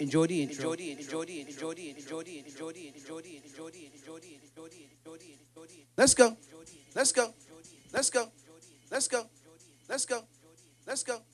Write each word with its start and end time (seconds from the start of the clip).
Enjoy 0.00 0.26
the 0.26 0.42
intro. 0.42 0.74
Let's 5.96 6.14
go. 6.14 6.36
Let's 6.94 7.12
go. 7.12 7.34
Let's 7.92 8.10
go. 8.10 8.28
Let's 8.90 9.08
go. 9.08 9.26
Let's 9.88 10.06
go. 10.06 10.24
Let's 10.86 11.02
go. 11.04 11.29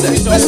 Let's 0.00 0.47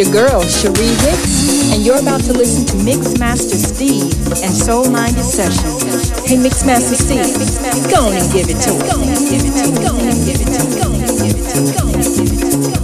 your 0.00 0.12
girl, 0.12 0.40
Cherie 0.48 0.96
Hicks, 1.04 1.72
and 1.72 1.84
you're 1.84 2.00
about 2.00 2.22
to 2.22 2.32
listen 2.32 2.64
to 2.64 2.76
Mixmaster 2.84 3.56
Steve 3.56 4.14
and 4.40 4.50
Soul 4.50 4.88
Minded 4.88 5.22
Sessions. 5.22 5.82
Hey, 6.24 6.36
Mixmaster 6.36 6.96
Steve, 6.96 7.28
go 7.90 8.06
on 8.06 8.14
and 8.14 8.32
give 8.32 8.48
it 8.48 8.56
to 8.64 8.72
him. 8.72 8.80
Go 8.80 8.96
on 8.96 9.08
and 9.08 9.28
give 9.28 9.44
it 9.44 9.52
to 9.52 9.68
him. 9.68 9.74
Go 9.76 9.92
on 9.92 10.00
and 10.08 10.24
give 10.24 10.40
it 10.40 10.48
to 10.48 10.56
him. 10.56 10.72
Go 10.72 10.88
on 10.88 11.04
and 11.04 11.20
give 11.20 11.36
it 11.36 11.44
to 11.44 11.60
him. 11.60 11.68
Go 11.76 11.84
on 11.84 12.00
and 12.00 12.16
give 12.16 12.32
it 12.32 12.40
to 12.40 12.56
him. 12.56 12.80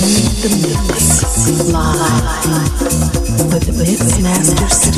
In 0.00 0.24
the 0.40 0.48
mix, 0.64 1.04
live 3.36 3.52
with 3.52 3.68
Mixmaster 3.76 4.70
Steve. 4.70 4.89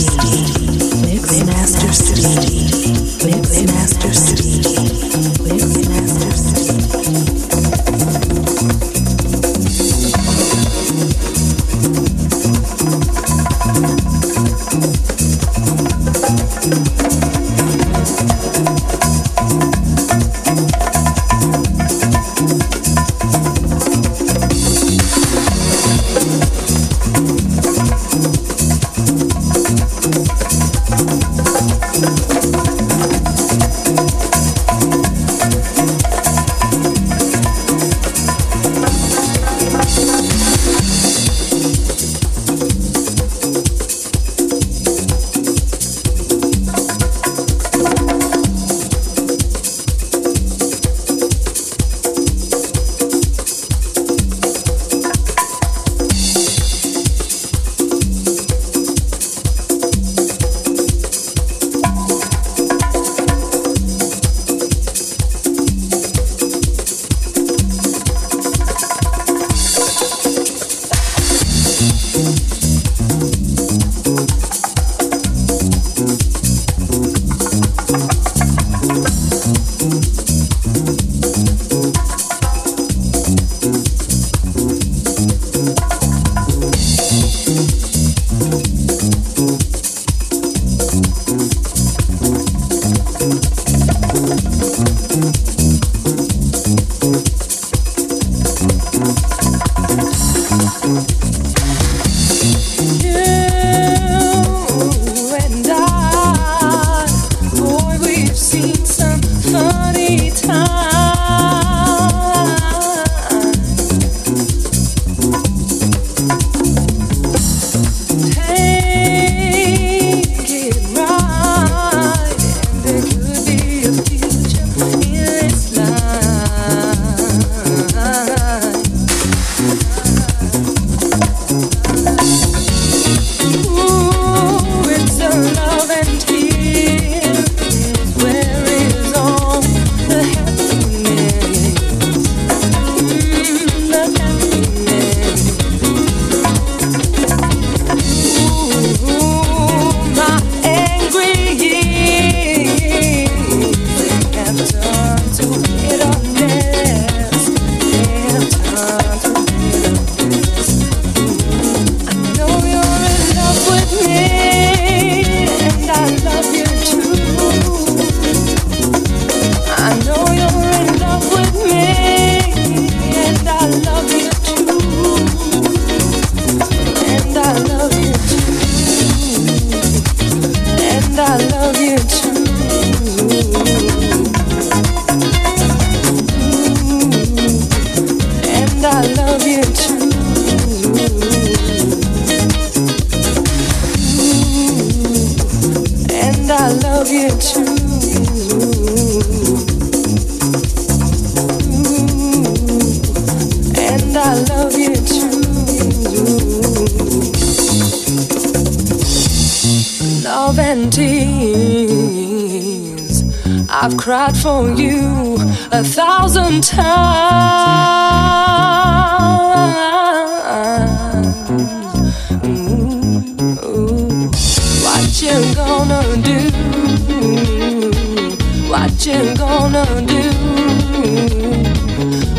What 228.73 229.05
you 229.07 229.35
gonna 229.37 229.85
do? 230.07 230.23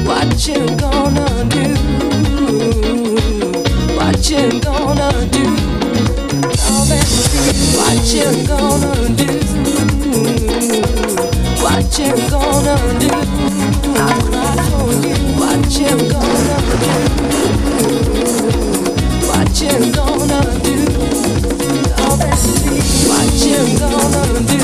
What 0.04 0.48
you 0.48 0.66
gonna 0.78 1.28
do? 1.48 1.66
What 3.96 4.30
you 4.32 4.60
gonna 4.60 5.10
do? 5.30 5.46
What 7.78 8.14
you 8.14 8.26
gonna 8.48 8.94
do? 9.16 9.28
What 11.62 12.00
you 12.00 12.12
gonna 12.30 12.76
do? 13.00 13.12
I'm 13.96 14.20
not 14.32 14.58
for 14.72 14.90
you. 15.06 15.16
What 15.38 15.64
you 15.80 15.94
gonna 16.10 16.58
do? 16.82 16.94
What 19.30 19.54
you 19.62 19.76
gonna 19.94 20.42
do? 20.64 20.76
What 23.08 23.32
you 23.46 23.60
gonna 23.78 24.24
do? 24.48 24.63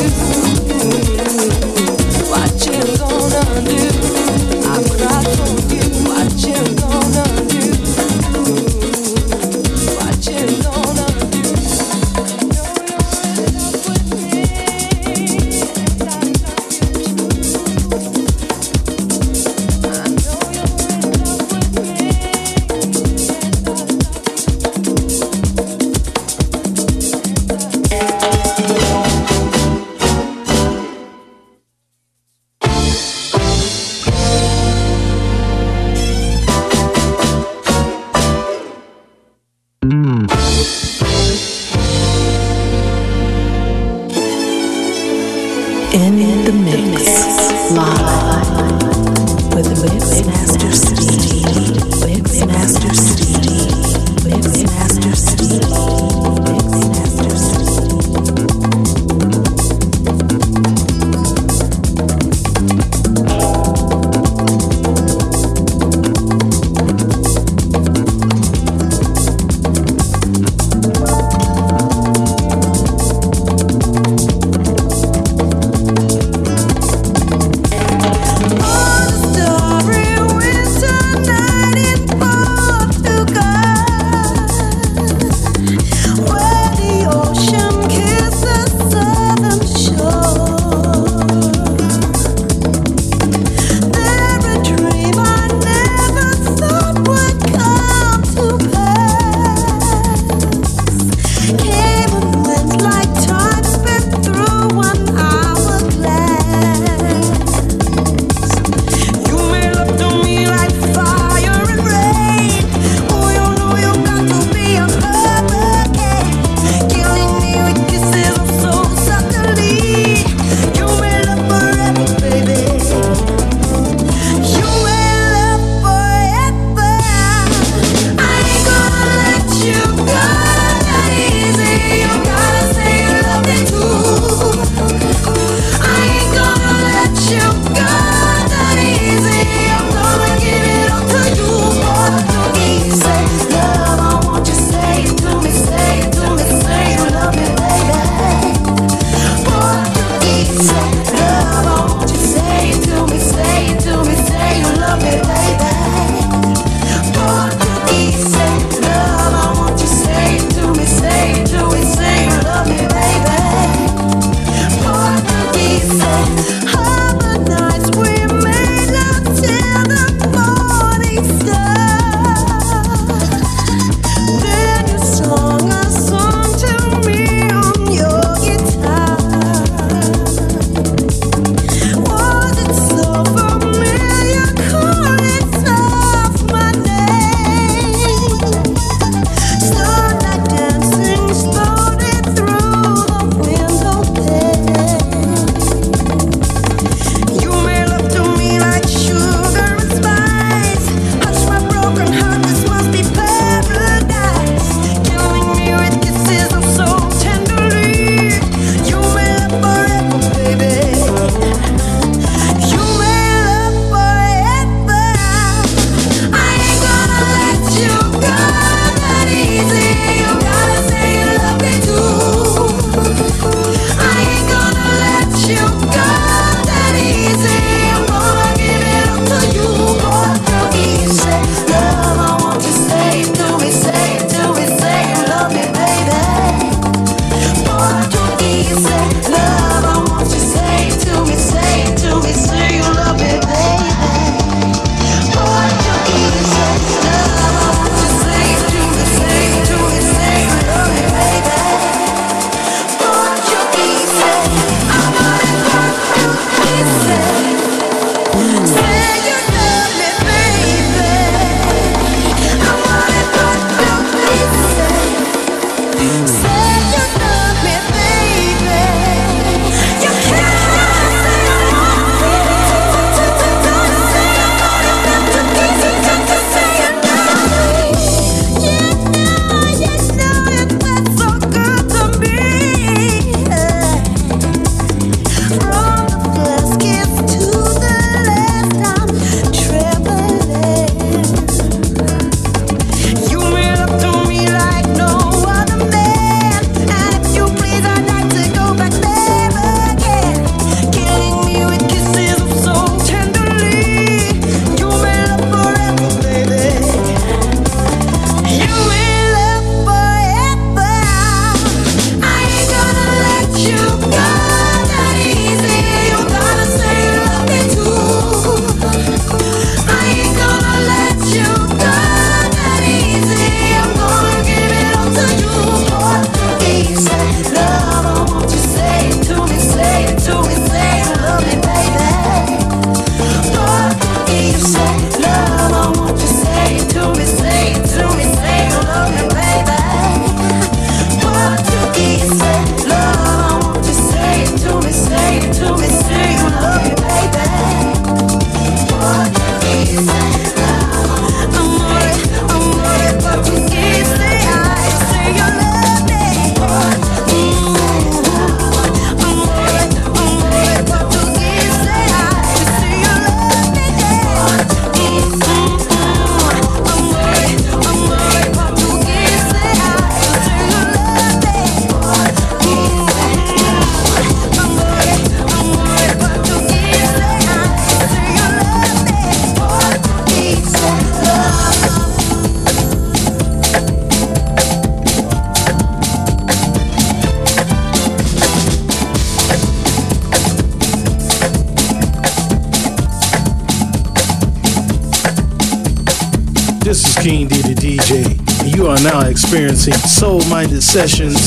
Sessions 400.90 401.39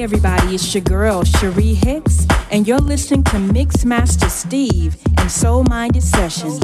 Everybody, 0.00 0.54
it's 0.54 0.74
your 0.74 0.82
girl 0.82 1.24
Cherie 1.24 1.74
Hicks, 1.74 2.26
and 2.50 2.66
you're 2.66 2.78
listening 2.78 3.22
to 3.24 3.36
Mixmaster 3.36 4.30
Steve 4.30 4.96
and 5.18 5.30
Soul 5.30 5.62
Minded 5.64 6.02
Sessions. 6.02 6.58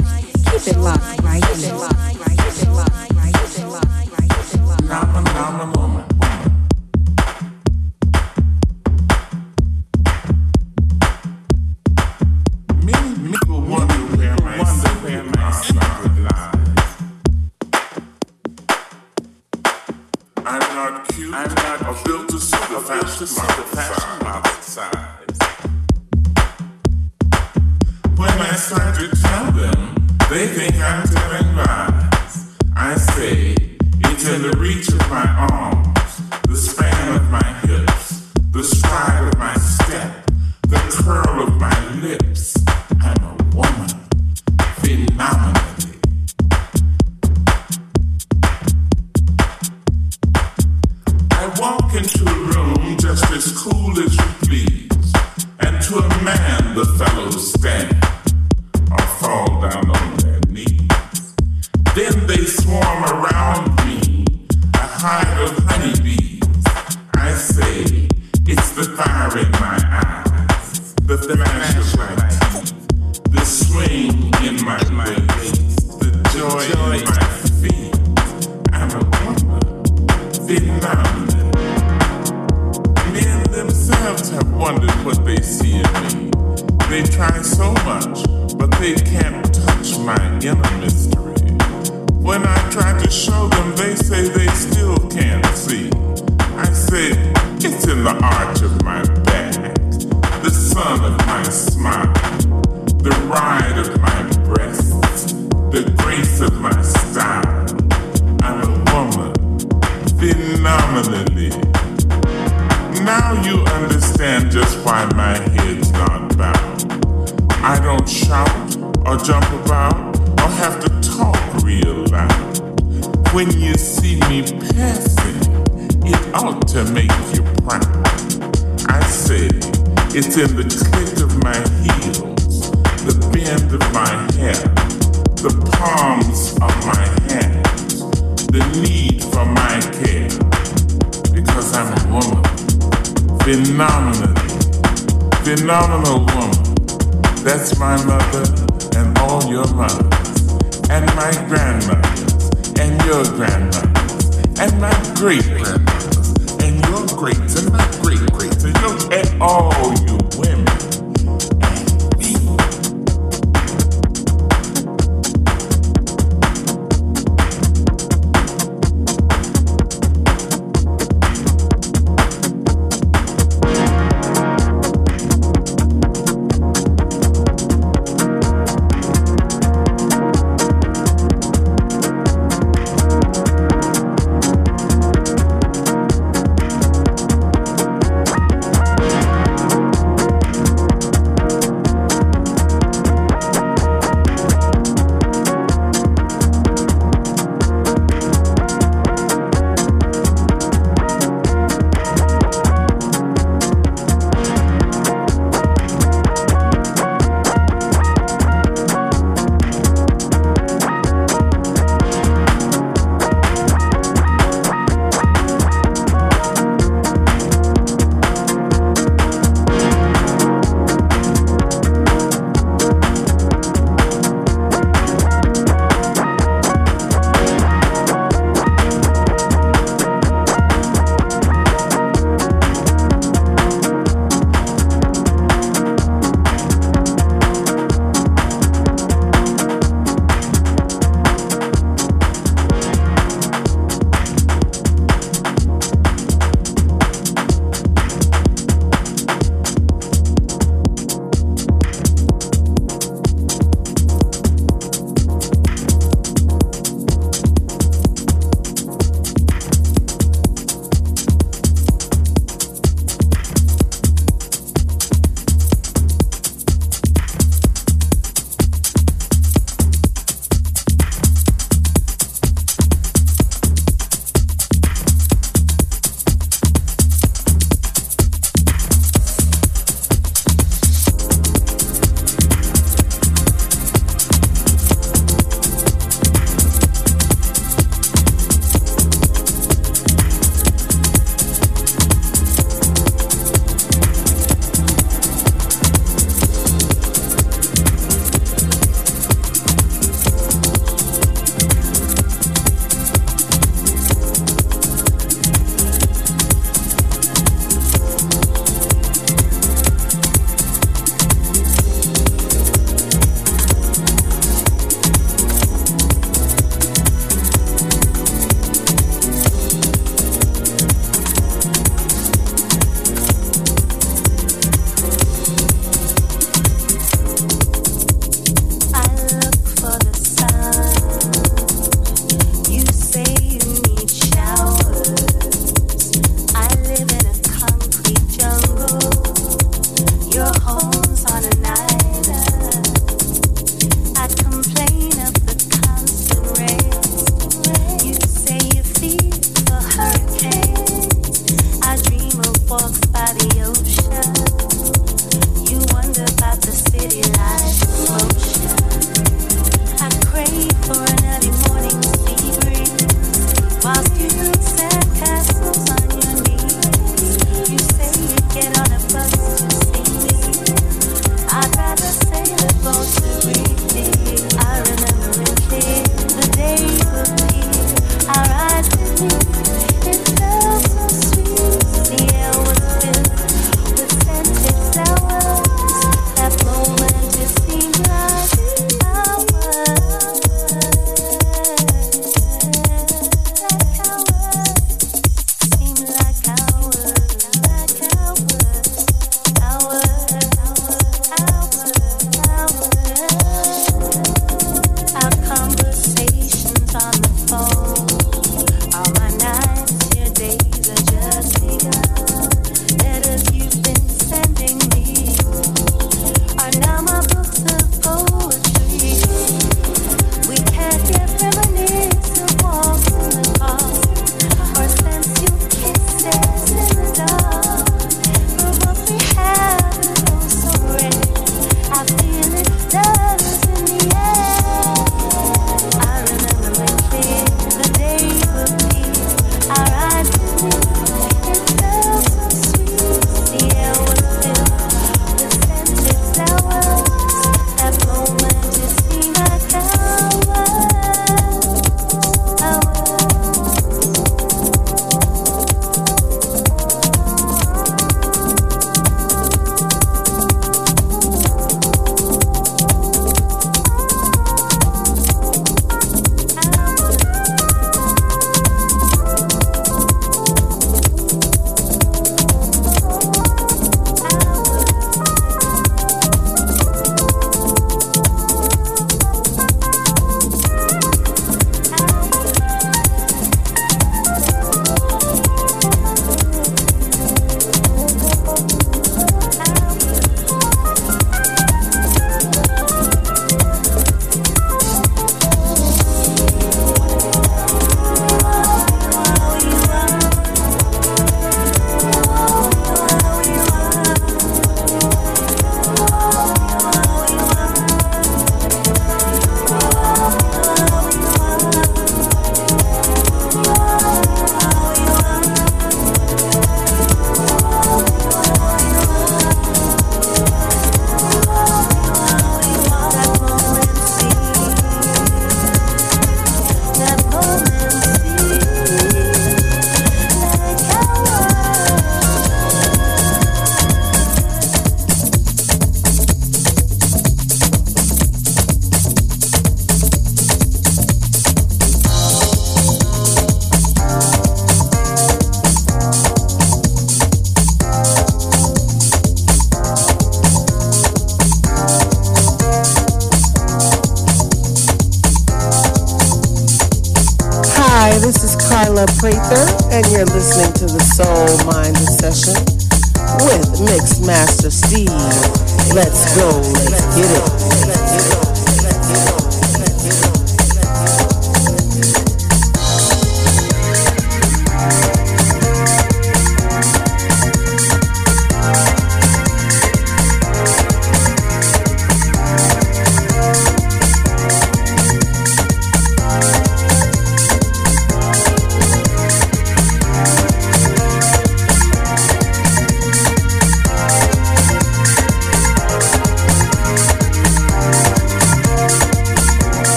Keep 0.51 0.75
it 0.75 0.77
locked 0.79 1.21
right 1.21 1.45
here. 1.55 1.77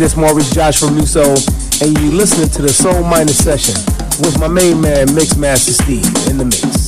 This 0.00 0.16
Maurice 0.16 0.50
Josh 0.50 0.80
from 0.80 0.94
New 0.94 1.04
Soul, 1.04 1.36
and 1.82 1.98
you 1.98 2.10
listening 2.10 2.48
to 2.48 2.62
the 2.62 2.70
Soul 2.70 3.02
Minded 3.02 3.34
Session 3.34 3.74
with 4.20 4.40
my 4.40 4.48
main 4.48 4.80
man, 4.80 5.14
Mix 5.14 5.36
Master 5.36 5.74
Steve, 5.74 6.06
in 6.26 6.38
the 6.38 6.44
mix. 6.46 6.79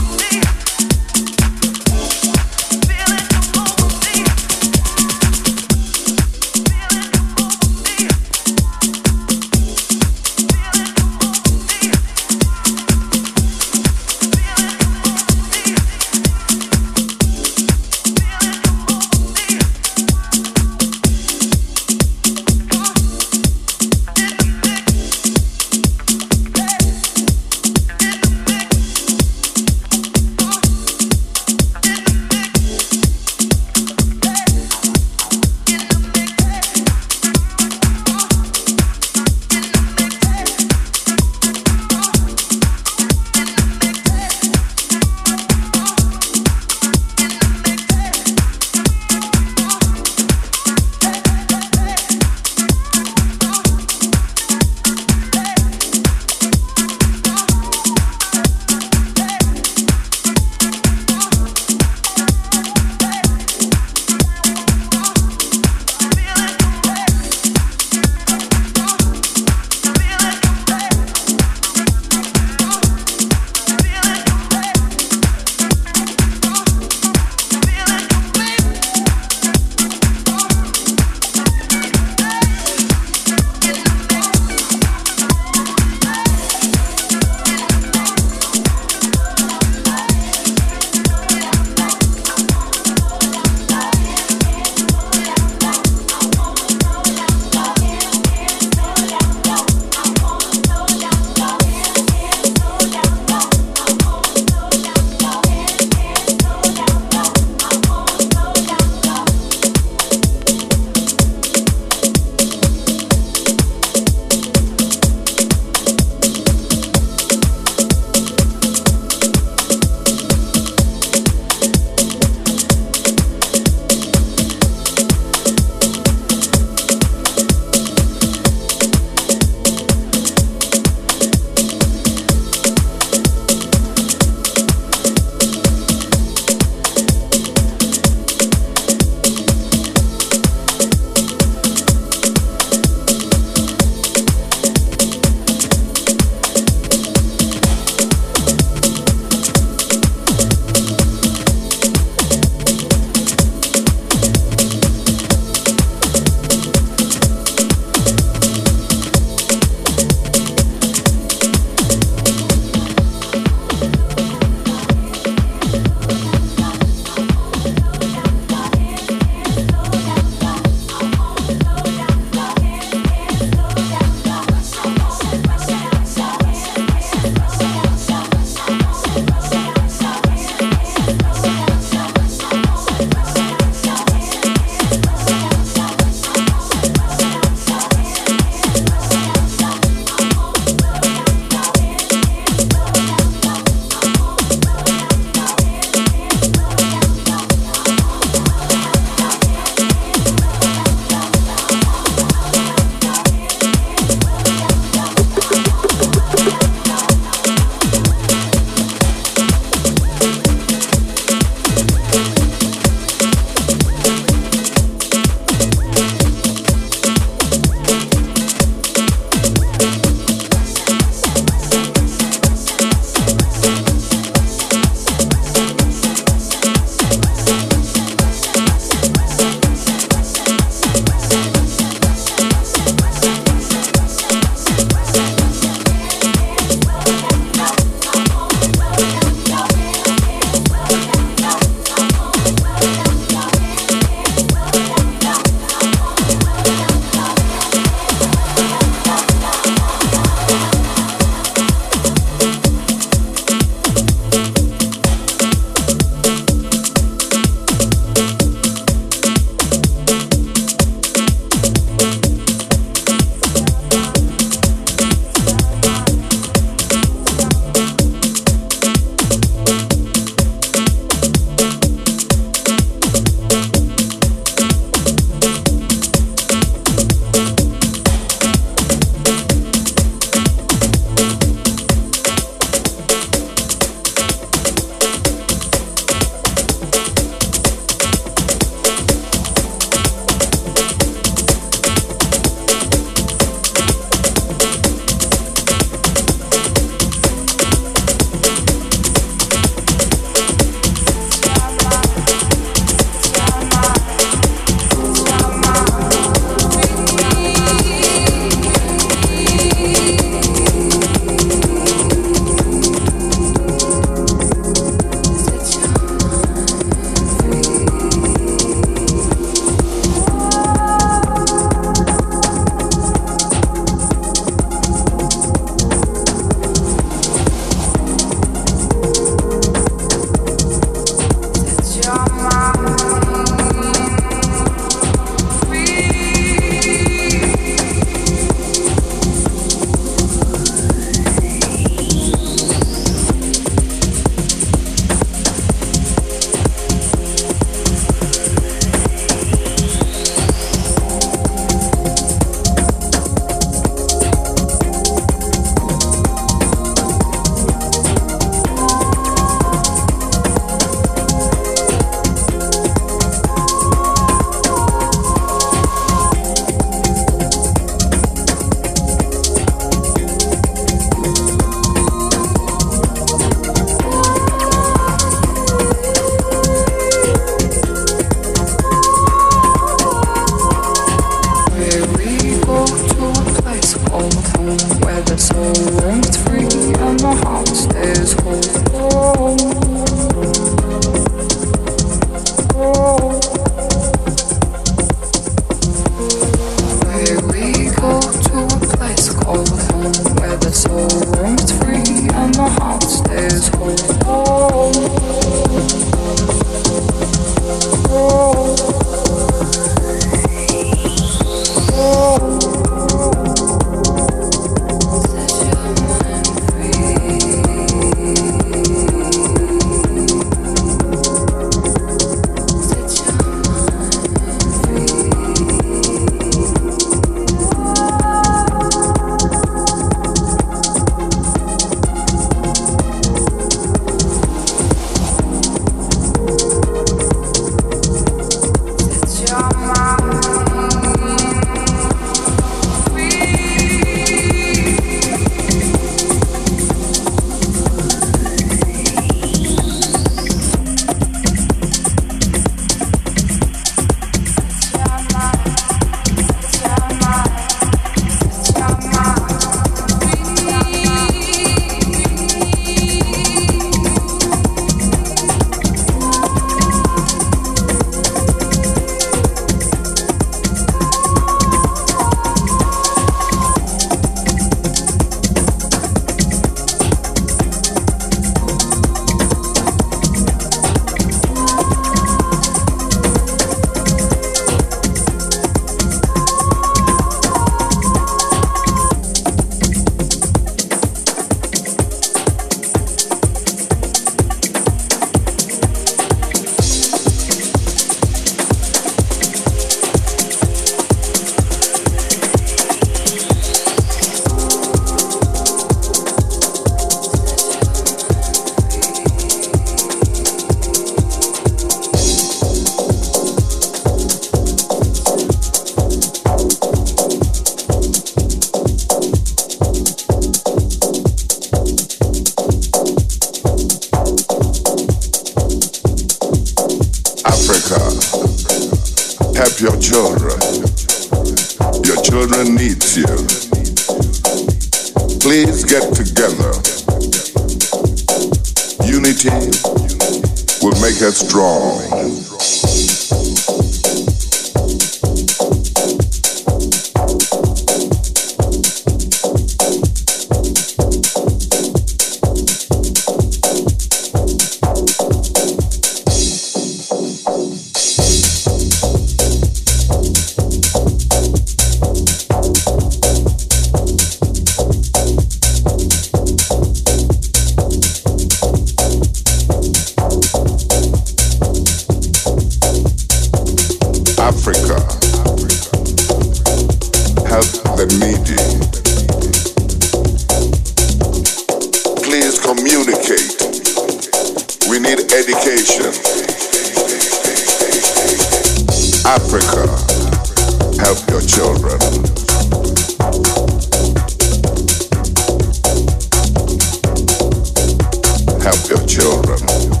перчером. 598.87 600.00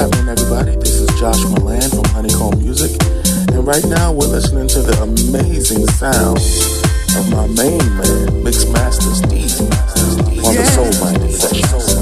happening, 0.00 0.28
everybody? 0.30 0.76
This 0.76 0.94
is 0.94 1.20
Josh 1.20 1.44
Milan 1.44 1.90
from 1.90 2.04
Honeycomb 2.14 2.58
Music, 2.58 2.90
and 3.52 3.66
right 3.66 3.84
now 3.84 4.10
we're 4.10 4.28
listening 4.28 4.66
to 4.68 4.80
the 4.80 4.96
amazing 5.02 5.86
sounds 5.88 6.80
of 7.16 7.28
my 7.28 7.46
main 7.48 7.84
man, 8.00 8.42
Mixmaster 8.42 8.72
Masters 8.72 9.20
D, 9.28 9.44
on 10.40 10.54
the 10.54 10.64
Soul 10.72 11.04
Minded 11.04 11.34
Session. 11.34 11.99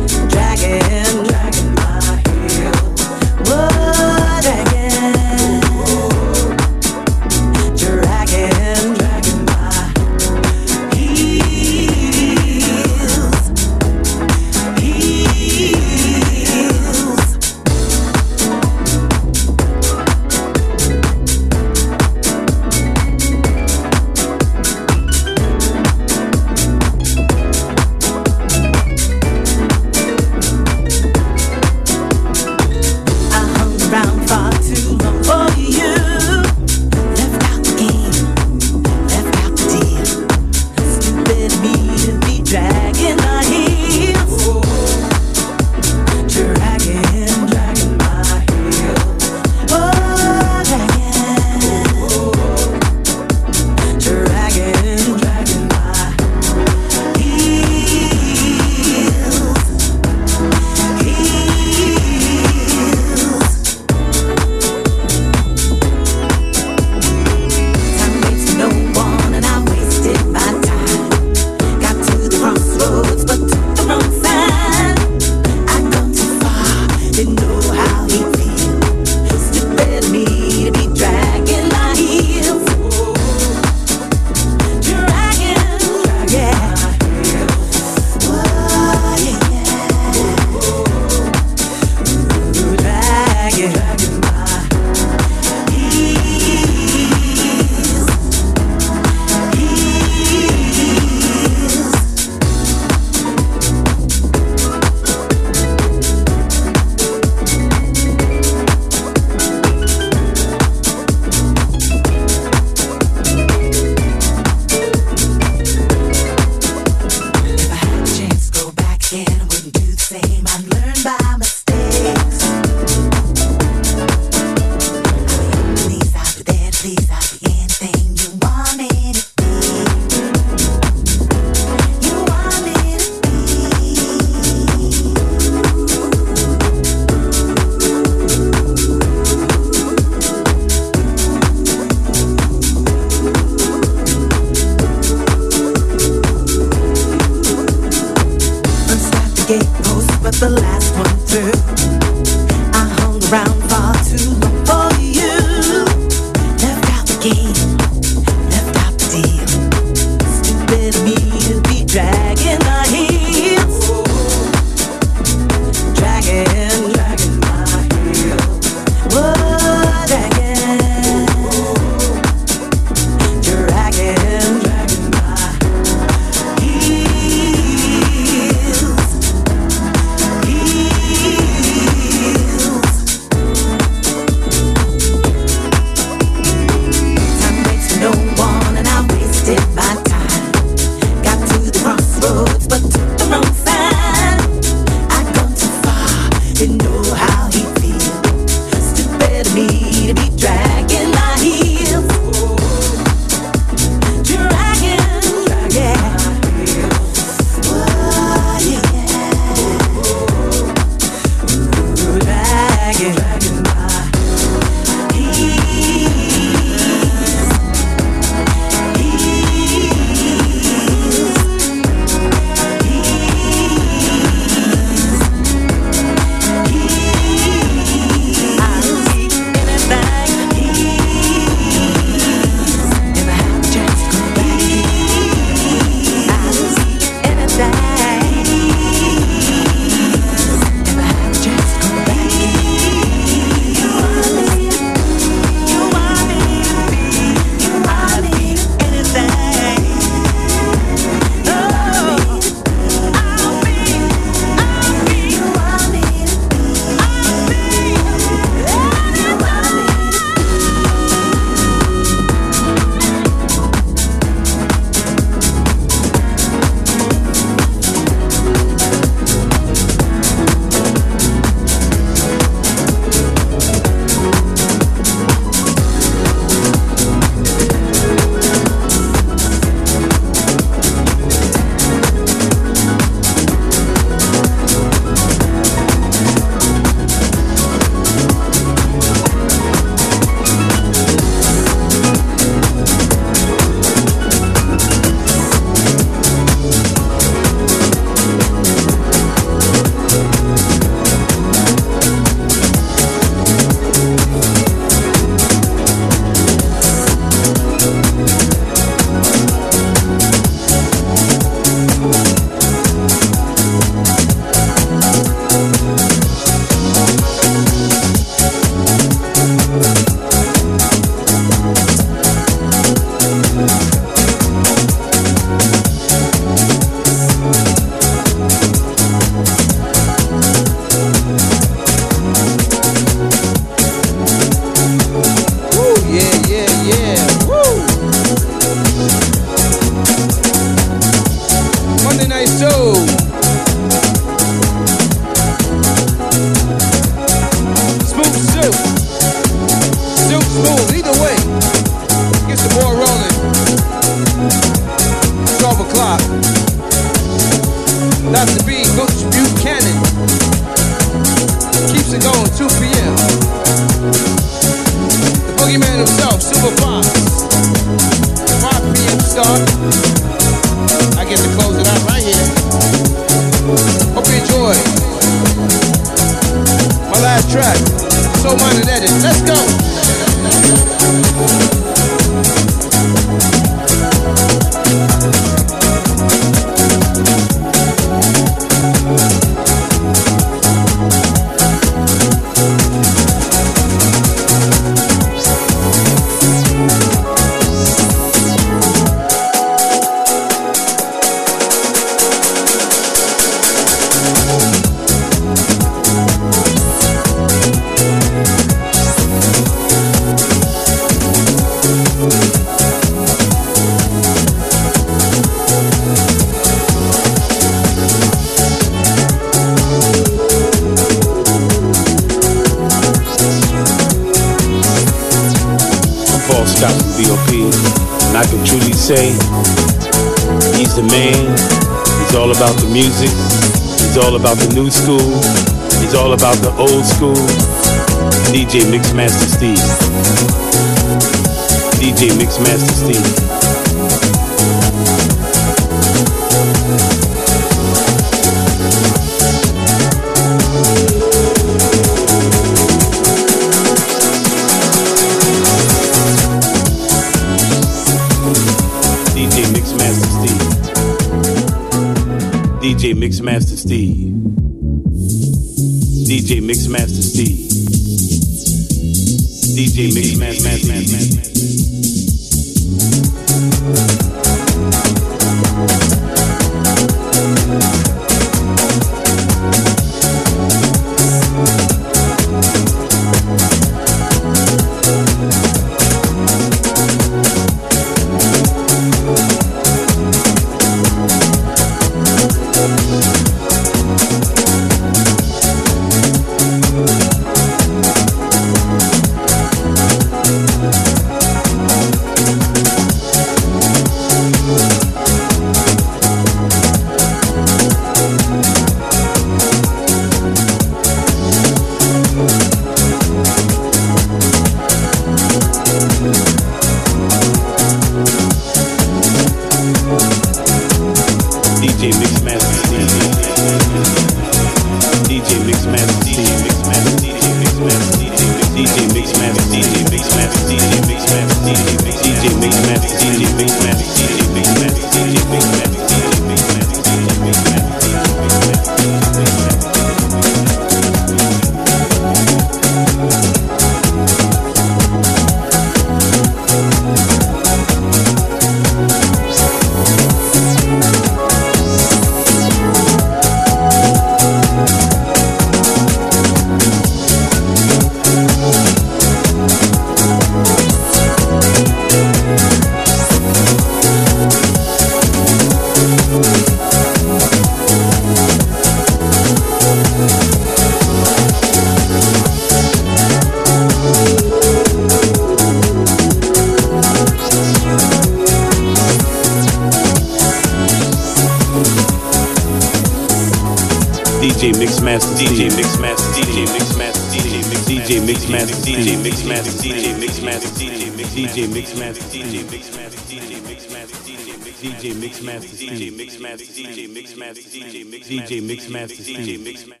Mixmaster 598.89 599.23
Steve. 599.23 600.00